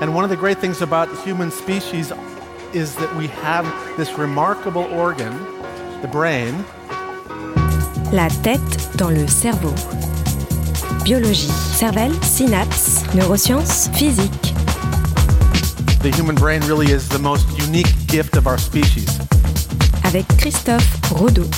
[0.00, 2.12] And one of the great things about human species
[2.72, 3.64] is that we have
[3.96, 5.32] this remarkable organ,
[6.02, 6.64] the brain.
[8.12, 9.72] La tête dans le cerveau.
[11.04, 14.52] Biologie, cervelle, synapses, neurosciences, physique.
[16.02, 19.08] The human brain really is the most unique gift of our species.
[20.04, 21.48] Avec Christophe Rodeau.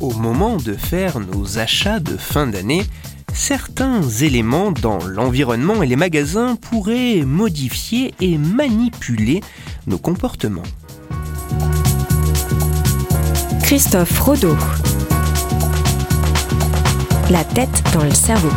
[0.00, 2.84] Au moment de faire nos achats de fin d'année,
[3.34, 9.40] certains éléments dans l'environnement et les magasins pourraient modifier et manipuler
[9.86, 10.62] nos comportements.
[13.62, 14.56] Christophe Rodeau.
[17.30, 18.50] La tête dans le cerveau.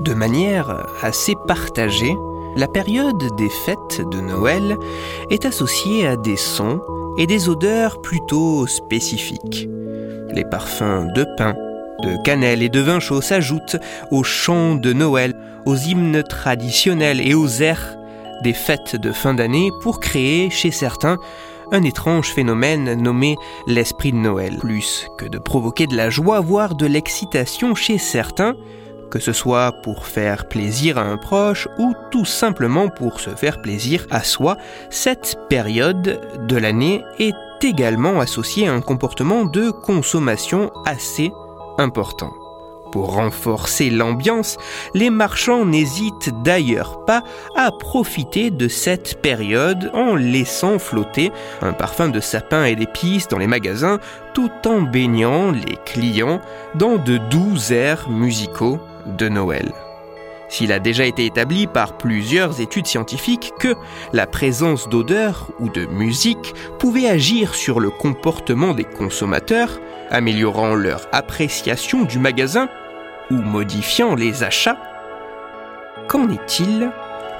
[0.00, 2.14] De manière assez partagée,
[2.56, 4.76] la période des fêtes de Noël
[5.30, 6.80] est associée à des sons
[7.18, 9.68] et des odeurs plutôt spécifiques.
[10.32, 11.54] Les parfums de pain,
[12.02, 13.76] de cannelle et de vin chaud s'ajoutent
[14.10, 15.34] aux chants de Noël,
[15.66, 17.96] aux hymnes traditionnels et aux airs
[18.42, 21.18] des fêtes de fin d'année pour créer chez certains
[21.72, 24.58] un étrange phénomène nommé l'esprit de Noël.
[24.58, 28.54] Plus que de provoquer de la joie, voire de l'excitation chez certains,
[29.14, 33.62] que ce soit pour faire plaisir à un proche ou tout simplement pour se faire
[33.62, 34.56] plaisir à soi,
[34.90, 41.30] cette période de l'année est également associée à un comportement de consommation assez
[41.78, 42.32] important.
[42.90, 44.56] Pour renforcer l'ambiance,
[44.94, 47.22] les marchands n'hésitent d'ailleurs pas
[47.54, 51.30] à profiter de cette période en laissant flotter
[51.62, 54.00] un parfum de sapin et d'épices dans les magasins
[54.32, 56.40] tout en baignant les clients
[56.74, 59.72] dans de doux airs musicaux de Noël.
[60.48, 63.74] S'il a déjà été établi par plusieurs études scientifiques que
[64.12, 71.08] la présence d'odeurs ou de musique pouvait agir sur le comportement des consommateurs, améliorant leur
[71.12, 72.68] appréciation du magasin
[73.30, 74.78] ou modifiant les achats,
[76.08, 76.90] qu'en est-il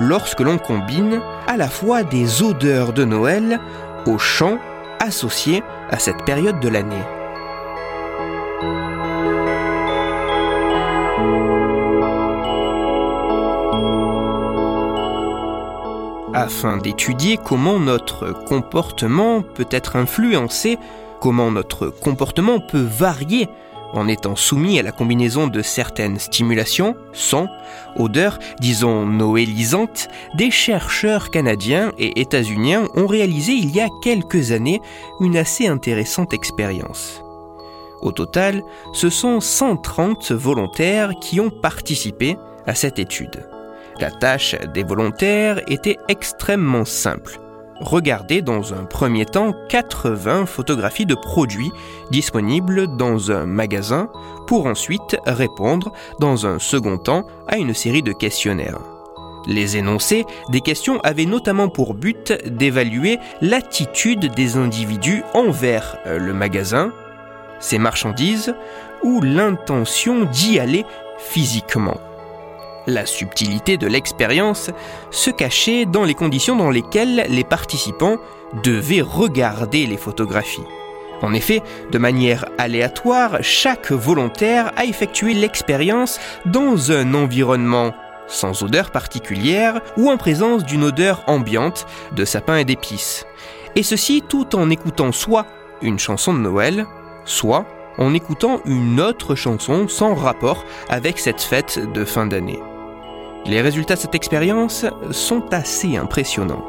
[0.01, 3.61] lorsque l'on combine à la fois des odeurs de Noël
[4.07, 4.59] aux chants
[4.99, 7.05] associés à cette période de l'année?
[16.35, 20.79] Afin d'étudier comment notre comportement peut être influencé,
[21.21, 23.49] comment notre comportement peut varier
[23.93, 27.49] en étant soumis à la combinaison de certaines stimulations, sons,
[27.97, 34.81] odeurs, disons noélisantes, des chercheurs canadiens et états-uniens ont réalisé il y a quelques années
[35.21, 37.23] une assez intéressante expérience.
[38.03, 38.63] Au total,
[38.93, 43.54] ce sont 130 volontaires qui ont participé à cette étude.
[44.01, 47.39] La tâche des volontaires était extrêmement simple.
[47.81, 51.71] Regarder dans un premier temps 80 photographies de produits
[52.11, 54.09] disponibles dans un magasin
[54.47, 58.81] pour ensuite répondre dans un second temps à une série de questionnaires.
[59.47, 66.93] Les énoncés des questions avaient notamment pour but d'évaluer l'attitude des individus envers le magasin,
[67.61, 68.55] ses marchandises
[69.03, 70.85] ou l'intention d'y aller
[71.19, 72.01] physiquement.
[72.87, 74.71] La subtilité de l'expérience
[75.11, 78.19] se cachait dans les conditions dans lesquelles les participants
[78.63, 80.65] devaient regarder les photographies.
[81.23, 87.95] En effet, de manière aléatoire, chaque volontaire a effectué l'expérience dans un environnement
[88.27, 93.27] sans odeur particulière ou en présence d'une odeur ambiante de sapin et d'épices.
[93.77, 95.47] Et ceci tout en écoutant soit
[95.83, 96.87] une chanson de Noël,
[97.25, 97.65] soit
[97.99, 102.61] en écoutant une autre chanson sans rapport avec cette fête de fin d'année.
[103.47, 106.65] Les résultats de cette expérience sont assez impressionnants.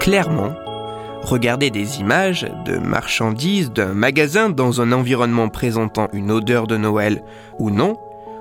[0.00, 0.54] Clairement,
[1.22, 7.24] regarder des images de marchandises d'un magasin dans un environnement présentant une odeur de Noël
[7.58, 7.96] ou non,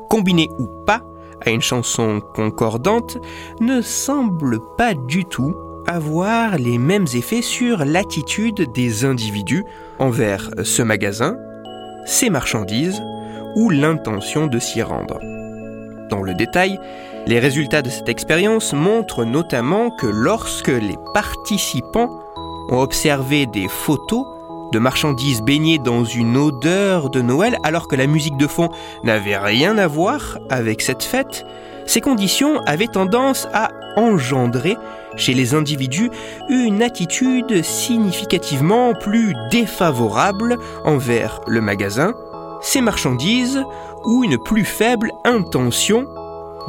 [0.10, 1.02] combiné ou pas
[1.46, 3.18] à une chanson concordante,
[3.60, 5.56] ne semble pas du tout
[5.88, 9.64] avoir les mêmes effets sur l'attitude des individus
[10.00, 11.38] envers ce magasin,
[12.06, 13.02] ses marchandises
[13.56, 15.20] ou l'intention de s'y rendre.
[16.10, 16.80] Dans le détail,
[17.26, 22.10] les résultats de cette expérience montrent notamment que lorsque les participants
[22.70, 24.26] ont observé des photos
[24.72, 28.70] de marchandises baignées dans une odeur de Noël alors que la musique de fond
[29.04, 31.46] n'avait rien à voir avec cette fête,
[31.86, 34.76] ces conditions avaient tendance à engendrer
[35.16, 36.10] chez les individus
[36.50, 42.14] une attitude significativement plus défavorable envers le magasin,
[42.62, 43.64] ses marchandises
[44.04, 46.08] ou une plus faible intention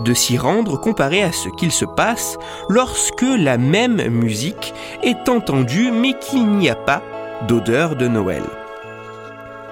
[0.05, 2.37] de s'y rendre comparé à ce qu'il se passe
[2.69, 7.03] lorsque la même musique est entendue mais qu'il n'y a pas
[7.43, 8.43] d'odeur de Noël.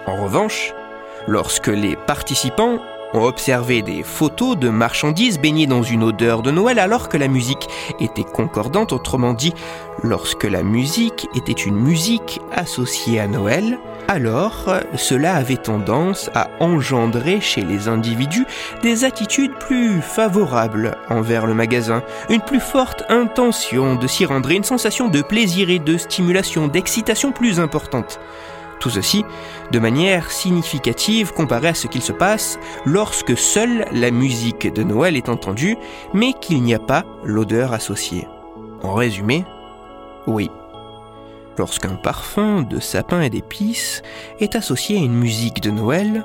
[0.06, 0.74] En revanche,
[1.26, 2.78] lorsque les participants
[3.14, 7.28] ont observé des photos de marchandises baignées dans une odeur de Noël alors que la
[7.28, 7.68] musique
[8.00, 9.54] était concordante, autrement dit,
[10.02, 13.78] lorsque la musique était une musique associée à Noël,
[14.08, 18.46] alors cela avait tendance à engendrer chez les individus
[18.82, 24.64] des attitudes plus favorables envers le magasin, une plus forte intention de s'y rendre une
[24.64, 28.20] sensation de plaisir et de stimulation, d'excitation plus importante.
[28.80, 29.24] Tout ceci
[29.70, 35.16] de manière significative comparé à ce qu'il se passe lorsque seule la musique de Noël
[35.16, 35.76] est entendue,
[36.12, 38.28] mais qu'il n'y a pas l'odeur associée.
[38.82, 39.44] En résumé,
[40.26, 40.50] oui.
[41.56, 44.02] Lorsqu'un parfum de sapin et d'épices
[44.40, 46.24] est associé à une musique de Noël,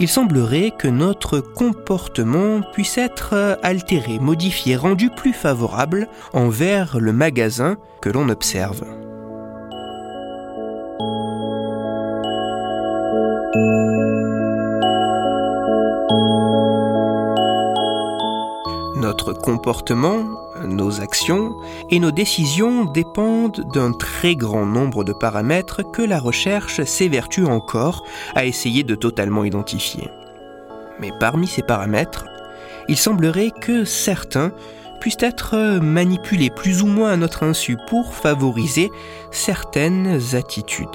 [0.00, 7.76] il semblerait que notre comportement puisse être altéré, modifié, rendu plus favorable envers le magasin
[8.00, 8.84] que l'on observe.
[18.96, 20.24] Notre comportement,
[20.66, 21.56] nos actions
[21.90, 28.04] et nos décisions dépendent d'un très grand nombre de paramètres que la recherche s'évertue encore
[28.34, 30.08] à essayer de totalement identifier.
[31.00, 32.26] Mais parmi ces paramètres,
[32.88, 34.52] il semblerait que certains
[35.00, 38.90] puissent être manipulés plus ou moins à notre insu pour favoriser
[39.30, 40.88] certaines attitudes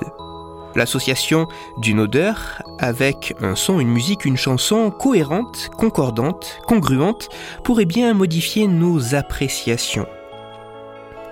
[0.76, 1.48] l'association
[1.78, 7.30] d'une odeur avec un son, une musique, une chanson cohérente, concordante, congruente,
[7.64, 10.08] pourrait bien modifier nos appréciations.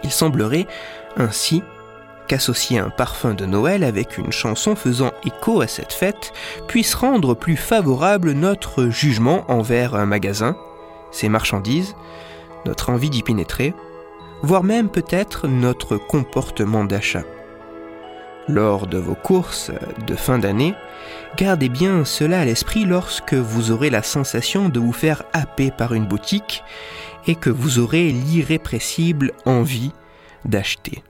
[0.03, 0.67] Il semblerait
[1.17, 1.61] ainsi
[2.27, 6.31] qu'associer un parfum de Noël avec une chanson faisant écho à cette fête
[6.67, 10.55] puisse rendre plus favorable notre jugement envers un magasin,
[11.11, 11.95] ses marchandises,
[12.65, 13.73] notre envie d'y pénétrer,
[14.43, 17.23] voire même peut-être notre comportement d'achat.
[18.51, 19.71] Lors de vos courses
[20.05, 20.75] de fin d'année,
[21.37, 25.93] gardez bien cela à l'esprit lorsque vous aurez la sensation de vous faire happer par
[25.93, 26.61] une boutique
[27.27, 29.93] et que vous aurez l'irrépressible envie
[30.43, 31.01] d'acheter.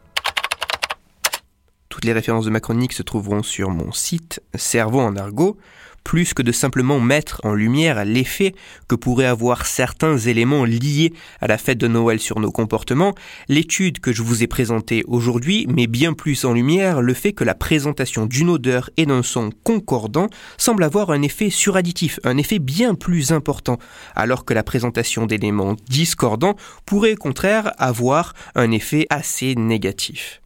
[1.90, 5.58] Toutes les références de ma chronique se trouveront sur mon site Cerveau en argot
[6.04, 8.54] plus que de simplement mettre en lumière l'effet
[8.88, 13.16] que pourraient avoir certains éléments liés à la fête de Noël sur nos comportements,
[13.48, 17.44] l'étude que je vous ai présentée aujourd'hui met bien plus en lumière le fait que
[17.44, 20.28] la présentation d'une odeur et d'un son concordant
[20.58, 23.78] semble avoir un effet suradditif, un effet bien plus important,
[24.16, 26.56] alors que la présentation d'éléments discordants
[26.86, 30.42] pourrait au contraire avoir un effet assez négatif.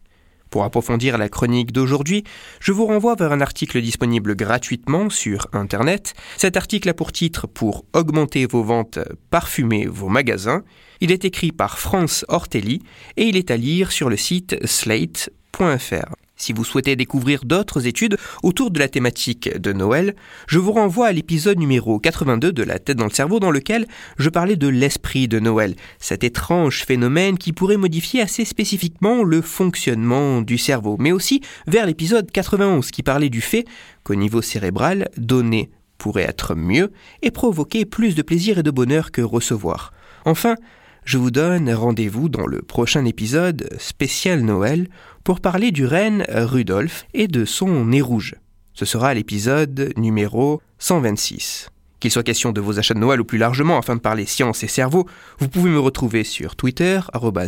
[0.50, 2.24] Pour approfondir la chronique d'aujourd'hui,
[2.60, 6.14] je vous renvoie vers un article disponible gratuitement sur Internet.
[6.36, 8.98] Cet article a pour titre Pour augmenter vos ventes,
[9.30, 10.62] parfumer vos magasins.
[11.00, 12.82] Il est écrit par France Ortelli
[13.16, 16.25] et il est à lire sur le site slate.fr.
[16.36, 20.14] Si vous souhaitez découvrir d'autres études autour de la thématique de Noël,
[20.46, 23.86] je vous renvoie à l'épisode numéro 82 de La tête dans le cerveau dans lequel
[24.18, 29.40] je parlais de l'esprit de Noël, cet étrange phénomène qui pourrait modifier assez spécifiquement le
[29.40, 33.64] fonctionnement du cerveau, mais aussi vers l'épisode 91 qui parlait du fait
[34.04, 36.92] qu'au niveau cérébral, donner pourrait être mieux
[37.22, 39.94] et provoquer plus de plaisir et de bonheur que recevoir.
[40.26, 40.56] Enfin,
[41.06, 44.88] je vous donne rendez-vous dans le prochain épisode spécial Noël
[45.22, 48.34] pour parler du reine Rudolf et de son nez rouge.
[48.74, 51.70] Ce sera l'épisode numéro 126.
[52.00, 54.64] Qu'il soit question de vos achats de Noël ou plus largement afin de parler science
[54.64, 55.06] et cerveau,
[55.38, 57.00] vous pouvez me retrouver sur Twitter,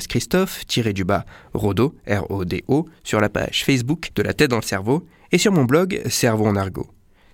[0.09, 5.51] Christophe-du-bas Rodo, R-O-D-O, sur la page Facebook de la tête dans le cerveau et sur
[5.53, 6.89] mon blog Cerveau en argot.